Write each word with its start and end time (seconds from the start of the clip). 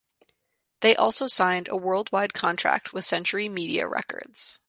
They 0.79 0.95
also 0.95 1.27
signed 1.27 1.67
a 1.67 1.77
worldwide 1.77 2.33
contract 2.33 2.91
with 2.91 3.05
Century 3.05 3.47
Media 3.49 3.87
Records. 3.87 4.59